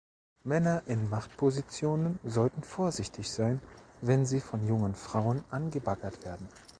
[0.43, 3.61] Männer in Machtpositionen sollten vorsichtig sein,
[4.01, 6.49] wenn sie von jungen Frauen angebaggert werden.